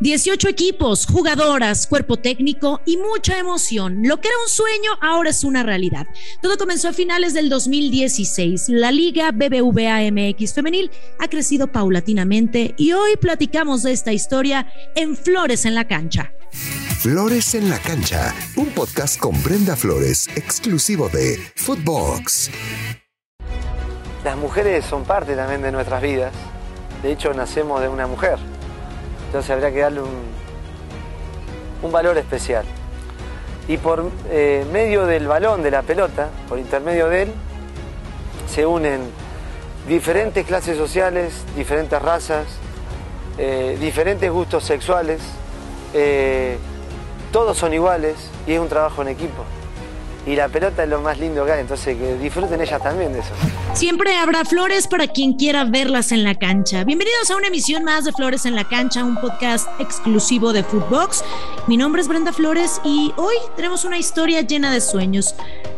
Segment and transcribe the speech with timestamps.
[0.00, 3.98] 18 equipos, jugadoras, cuerpo técnico y mucha emoción.
[4.02, 6.06] Lo que era un sueño ahora es una realidad.
[6.40, 8.70] Todo comenzó a finales del 2016.
[8.70, 15.16] La Liga BBVA MX femenil ha crecido paulatinamente y hoy platicamos de esta historia en
[15.16, 16.32] Flores en la cancha.
[17.00, 22.50] Flores en la cancha, un podcast con Brenda Flores, exclusivo de Footbox.
[24.24, 26.32] Las mujeres son parte también de nuestras vidas.
[27.02, 28.38] De hecho, nacemos de una mujer.
[29.30, 30.00] Entonces habría que darle
[31.82, 32.64] un, valor especial.
[33.68, 37.32] Y por eh, medio del balón, de la pelota, por intermedio de él,
[38.48, 39.00] se unen
[39.86, 42.46] diferentes clases sociales, diferentes razas,
[43.38, 45.20] eh, diferentes gustos sexuales,
[45.94, 46.58] eh,
[47.30, 48.16] todos son iguales
[48.48, 49.44] y es un trabajo en equipo
[50.26, 53.20] y la pelota es lo más lindo que hay, entonces que disfruten ellas también de
[53.20, 53.30] eso.
[53.74, 56.84] Siempre habrá flores para quien quiera verlas en la cancha.
[56.84, 61.24] Bienvenidos a una emisión más de Flores en la cancha, un podcast exclusivo de Footbox.
[61.66, 65.34] Mi nombre es Brenda Flores y hoy tenemos una historia llena de sueños.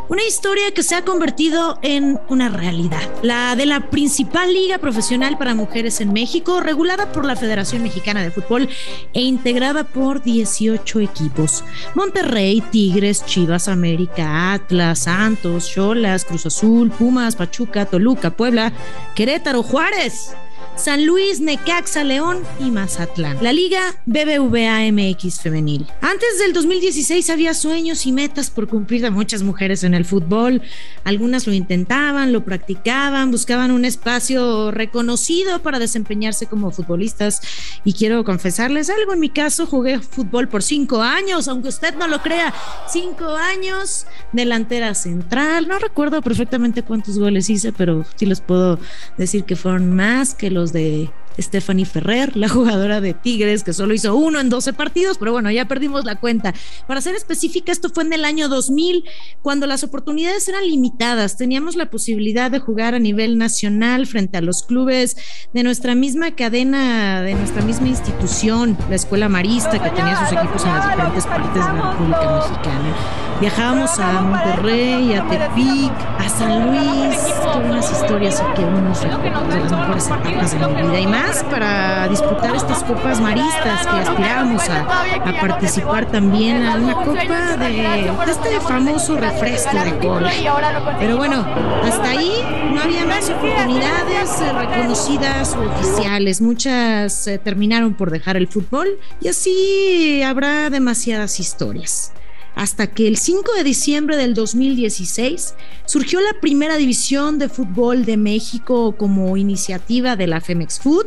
[0.08, 3.00] Una historia que se ha convertido en una realidad.
[3.22, 8.22] La de la principal liga profesional para mujeres en México, regulada por la Federación Mexicana
[8.22, 8.68] de Fútbol
[9.14, 11.64] e integrada por 18 equipos.
[11.94, 18.72] Monterrey, Tigres, Chivas, América, Atlas, Santos, Cholas, Cruz Azul, Pumas, Pachuca, Toluca, Puebla,
[19.14, 20.34] Querétaro, Juárez.
[20.82, 23.38] San Luis, Necaxa, León y Mazatlán.
[23.40, 25.86] La Liga BBVA MX Femenil.
[26.00, 30.60] Antes del 2016 había sueños y metas por cumplir de muchas mujeres en el fútbol.
[31.04, 37.42] Algunas lo intentaban, lo practicaban, buscaban un espacio reconocido para desempeñarse como futbolistas.
[37.84, 42.08] Y quiero confesarles algo, en mi caso jugué fútbol por cinco años, aunque usted no
[42.08, 42.52] lo crea,
[42.88, 45.68] cinco años, delantera central.
[45.68, 48.80] No recuerdo perfectamente cuántos goles hice, pero sí les puedo
[49.16, 53.94] decir que fueron más que los de Stephanie Ferrer, la jugadora de Tigres, que solo
[53.94, 56.54] hizo uno en 12 partidos, pero bueno, ya perdimos la cuenta.
[56.86, 59.04] Para ser específica, esto fue en el año 2000,
[59.40, 61.36] cuando las oportunidades eran limitadas.
[61.36, 65.16] Teníamos la posibilidad de jugar a nivel nacional frente a los clubes
[65.52, 70.64] de nuestra misma cadena, de nuestra misma institución, la Escuela Marista, que tenía sus equipos
[70.64, 73.31] en las diferentes partes de la República Mexicana.
[73.42, 79.72] Viajábamos a Monterrey, a Tepic, a San Luis, todas unas historias que unos de las
[79.72, 85.40] mejores etapas de mi vida y más para disputar estas copas maristas que aspirábamos a,
[85.40, 90.96] participar también a una copa de, este famoso refresco de cola.
[91.00, 91.44] Pero bueno,
[91.82, 96.40] hasta ahí no había más oportunidades eh, reconocidas o oficiales.
[96.40, 102.12] Muchas eh, terminaron por dejar el fútbol y así habrá demasiadas historias
[102.54, 105.54] hasta que el 5 de diciembre del 2016
[105.86, 111.06] surgió la primera división de fútbol de México como iniciativa de la Femex Food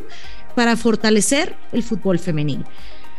[0.55, 2.65] para fortalecer el fútbol femenil.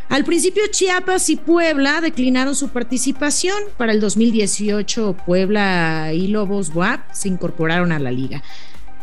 [0.08, 3.56] Al principio Chiapas y Puebla declinaron su participación.
[3.76, 8.42] Para el 2018 Puebla y Lobos WAP se incorporaron a la liga.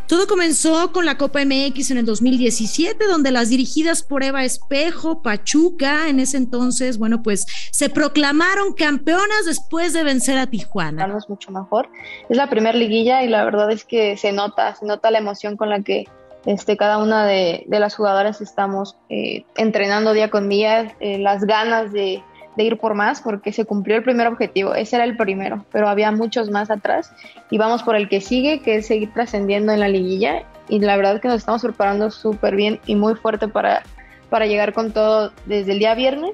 [0.08, 5.22] Todo comenzó con la Copa MX en el 2017, donde las dirigidas por Eva Espejo,
[5.22, 11.06] Pachuca, en ese entonces, bueno, pues se proclamaron campeonas después de vencer a Tijuana.
[11.18, 11.90] Es mucho mejor.
[12.30, 15.56] Es la primera liguilla y la verdad es que se nota, se nota la emoción
[15.56, 16.06] con la que
[16.46, 21.94] este, cada una de, las jugadoras estamos eh, entrenando día con día, eh, las ganas
[21.94, 22.22] de,
[22.56, 25.88] de ir por más porque se cumplió el primer objetivo, ese era el primero, pero
[25.88, 27.14] había muchos más atrás
[27.50, 30.96] y vamos por el que sigue, que es seguir trascendiendo en la liguilla y la
[30.96, 33.84] verdad es que nos estamos preparando súper bien y muy fuerte para,
[34.30, 36.34] para llegar con todo desde el día viernes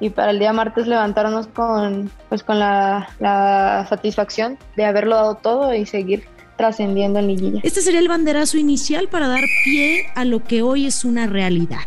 [0.00, 5.34] y para el día martes levantarnos con, pues, con la, la satisfacción de haberlo dado
[5.36, 6.24] todo y seguir
[6.56, 7.60] trascendiendo en liguilla.
[7.62, 11.80] Este sería el banderazo inicial para dar pie a lo que hoy es una realidad.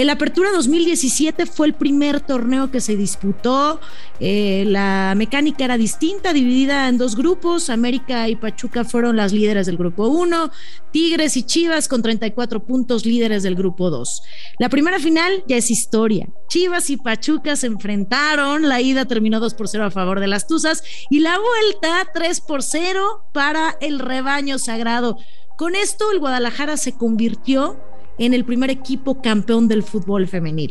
[0.00, 3.82] El Apertura 2017 fue el primer torneo que se disputó.
[4.18, 7.68] Eh, la mecánica era distinta, dividida en dos grupos.
[7.68, 10.50] América y Pachuca fueron las líderes del grupo 1.
[10.90, 14.22] Tigres y Chivas con 34 puntos líderes del grupo 2.
[14.58, 16.30] La primera final ya es historia.
[16.48, 18.70] Chivas y Pachuca se enfrentaron.
[18.70, 22.40] La ida terminó 2 por 0 a favor de las Tuzas y la vuelta 3
[22.40, 25.18] por 0 para el rebaño sagrado.
[25.58, 27.76] Con esto el Guadalajara se convirtió
[28.18, 30.70] en el primer equipo campeón del fútbol femenil.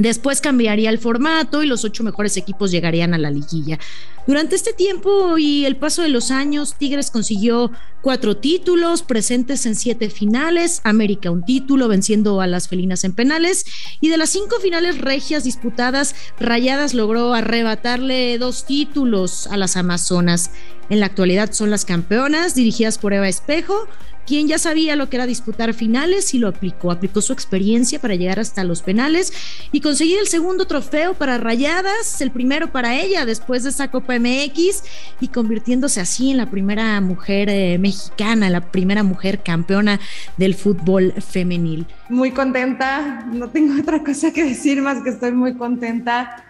[0.00, 3.78] Después cambiaría el formato y los ocho mejores equipos llegarían a la liguilla.
[4.26, 7.70] Durante este tiempo y el paso de los años, Tigres consiguió
[8.00, 13.66] cuatro títulos, presentes en siete finales, América un título, venciendo a las felinas en penales,
[14.00, 20.52] y de las cinco finales regias disputadas, Rayadas logró arrebatarle dos títulos a las Amazonas.
[20.88, 23.86] En la actualidad son las campeonas, dirigidas por Eva Espejo,
[24.30, 26.92] quien ya sabía lo que era disputar finales y lo aplicó.
[26.92, 29.32] Aplicó su experiencia para llegar hasta los penales
[29.72, 34.16] y conseguir el segundo trofeo para Rayadas, el primero para ella después de esa Copa
[34.20, 34.84] MX
[35.20, 39.98] y convirtiéndose así en la primera mujer eh, mexicana, la primera mujer campeona
[40.36, 41.84] del fútbol femenil.
[42.08, 46.44] Muy contenta, no tengo otra cosa que decir más que estoy muy contenta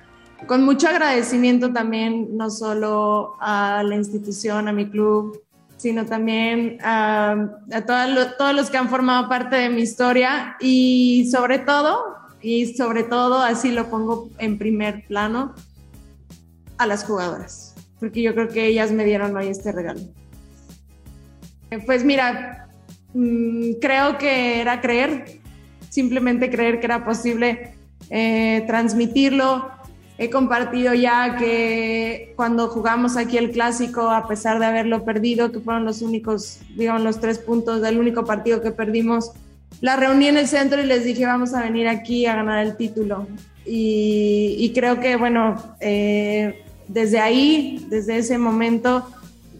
[0.47, 5.41] con mucho agradecimiento también, no solo a la institución, a mi club,
[5.81, 7.55] sino también a,
[8.37, 13.41] todos los que han formado parte de mi historia y sobre todo, y sobre todo,
[13.41, 15.55] así lo pongo en primer plano,
[16.77, 20.01] a las jugadoras, porque yo creo que ellas me dieron hoy este regalo.
[21.87, 22.69] Pues mira,
[23.15, 25.41] mm, creo que era creer,
[25.89, 27.75] simplemente creer que era posible
[28.11, 29.71] eh, transmitirlo,
[30.21, 35.61] he compartido ya que cuando jugamos aquí el clásico, a pesar de haberlo perdido, que
[35.61, 39.33] fueron los únicos, digamos, los tres puntos del único partido que perdimos,
[39.81, 42.77] la reuní en el centro y les dije, vamos a venir aquí a ganar el
[42.77, 43.27] título.
[43.65, 49.07] Y, creo que, bueno, eh, desde ahí, desde ese momento,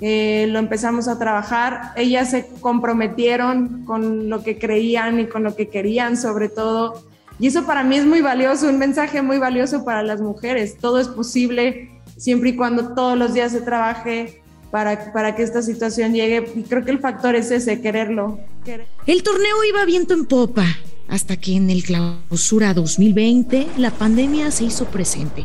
[0.03, 1.93] eh, lo empezamos a trabajar.
[1.97, 7.10] Ellas se comprometieron con lo que creían y con lo que querían, sobre todo
[7.41, 10.77] y eso para mí es muy valioso, un mensaje muy valioso para las mujeres.
[10.79, 15.63] Todo es posible siempre y cuando todos los días se trabaje para, para que esta
[15.63, 16.53] situación llegue.
[16.55, 18.39] Y creo que el factor es ese, quererlo.
[19.07, 20.67] El torneo iba viento en popa
[21.11, 25.45] hasta que en el clausura 2020 la pandemia se hizo presente.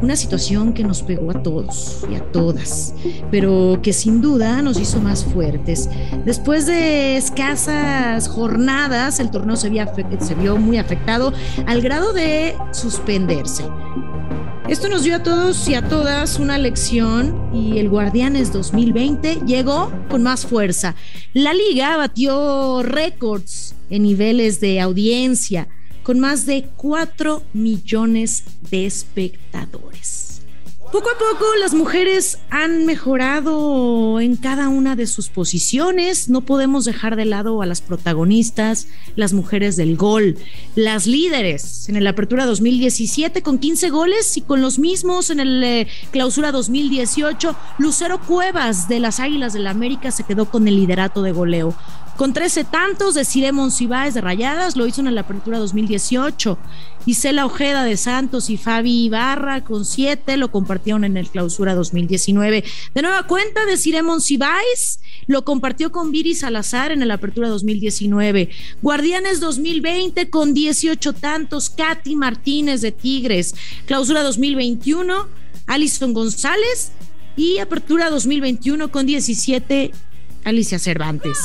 [0.00, 2.94] Una situación que nos pegó a todos y a todas,
[3.30, 5.90] pero que sin duda nos hizo más fuertes.
[6.24, 9.70] Después de escasas jornadas, el torneo se,
[10.20, 11.32] se vio muy afectado
[11.66, 13.64] al grado de suspenderse.
[14.70, 19.92] Esto nos dio a todos y a todas una lección y el Guardianes 2020 llegó
[20.08, 20.94] con más fuerza.
[21.34, 25.66] La liga batió récords en niveles de audiencia
[26.04, 30.19] con más de 4 millones de espectadores.
[30.92, 36.28] Poco a poco las mujeres han mejorado en cada una de sus posiciones.
[36.28, 40.36] No podemos dejar de lado a las protagonistas, las mujeres del gol,
[40.74, 45.62] las líderes en el Apertura 2017 con 15 goles y con los mismos en el
[45.62, 47.54] eh, Clausura 2018.
[47.78, 51.72] Lucero Cuevas de las Águilas del la América se quedó con el liderato de goleo.
[52.16, 56.58] Con 13 tantos de Cire Monsiváis de Rayadas, lo hizo en la Apertura 2018.
[57.06, 62.62] Isela Ojeda de Santos y Fabi Ibarra con 7 lo compartieron en el Clausura 2019.
[62.94, 68.50] De nueva cuenta de Cire Monsiváis, lo compartió con Viri Salazar en la Apertura 2019.
[68.82, 73.54] Guardianes 2020 con 18 tantos, Katy Martínez de Tigres.
[73.86, 75.26] Clausura 2021,
[75.66, 76.92] Alison González
[77.36, 79.92] y Apertura 2021 con 17,
[80.44, 81.38] Alicia Cervantes.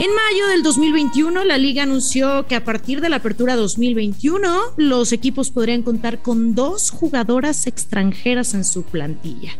[0.00, 4.48] En mayo del 2021, la liga anunció que a partir de la apertura 2021,
[4.78, 9.52] los equipos podrían contar con dos jugadoras extranjeras en su plantilla.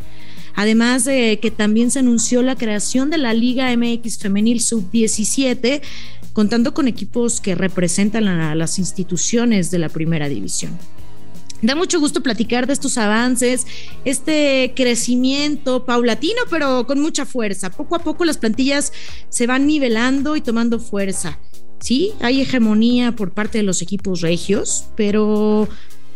[0.55, 5.83] Además de que también se anunció la creación de la Liga MX Femenil Sub-17,
[6.33, 10.79] contando con equipos que representan a las instituciones de la primera división.
[11.63, 13.67] Da mucho gusto platicar de estos avances,
[14.05, 17.71] este crecimiento paulatino, pero con mucha fuerza.
[17.71, 18.93] Poco a poco las plantillas
[19.29, 21.39] se van nivelando y tomando fuerza.
[21.81, 25.69] Sí, hay hegemonía por parte de los equipos regios, pero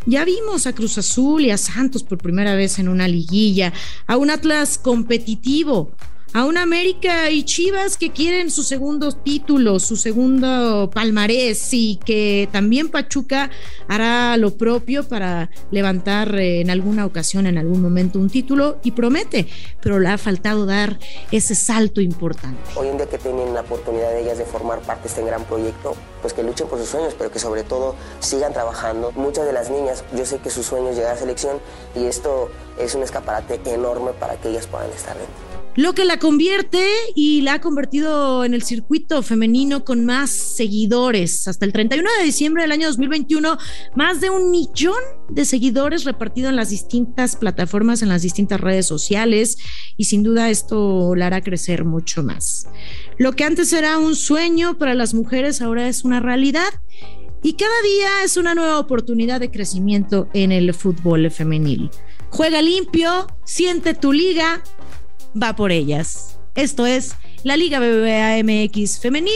[0.06, 3.72] ya vimos a Cruz Azul y a Santos por primera vez en una liguilla,
[4.06, 5.92] a un Atlas competitivo,
[6.34, 12.48] a un América y Chivas que quieren su segundo título, su segundo palmarés y que
[12.50, 13.50] también Pachuca
[13.86, 18.90] hará lo propio para levantar eh, en alguna ocasión, en algún momento, un título y
[18.90, 19.46] promete,
[19.80, 20.98] pero le ha faltado dar
[21.30, 22.60] ese salto importante.
[22.74, 25.44] Hoy en día que tienen la oportunidad de ellas de formar parte de este gran
[25.44, 29.12] proyecto, pues que luchen por sus sueños, pero que sobre todo sigan trabajando.
[29.12, 31.58] Muchas de las niñas, yo sé que sus sueños llegar a selección
[31.94, 36.18] y esto es un escaparate enorme para que ellas puedan estar dentro lo que la
[36.18, 41.48] convierte y la ha convertido en el circuito femenino con más seguidores.
[41.48, 43.58] Hasta el 31 de diciembre del año 2021,
[43.96, 44.94] más de un millón
[45.28, 49.58] de seguidores repartidos en las distintas plataformas, en las distintas redes sociales,
[49.96, 52.68] y sin duda esto la hará crecer mucho más.
[53.18, 56.68] Lo que antes era un sueño para las mujeres ahora es una realidad.
[57.42, 61.90] Y cada día es una nueva oportunidad de crecimiento en el fútbol femenil.
[62.30, 64.62] Juega limpio, siente tu liga,
[65.40, 66.38] va por ellas.
[66.54, 69.32] Esto es la Liga BBVA MX Femenil.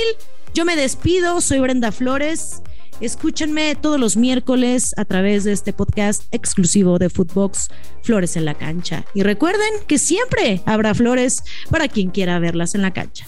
[0.54, 2.62] Yo me despido, soy Brenda Flores.
[3.00, 7.68] Escúchenme todos los miércoles a través de este podcast exclusivo de Footbox
[8.02, 9.04] Flores en la cancha.
[9.14, 13.24] Y recuerden que siempre habrá flores para quien quiera verlas en la cancha.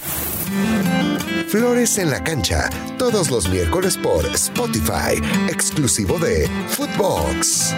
[1.46, 7.74] Flores en la cancha, todos los miércoles por Spotify, exclusivo de Footbox.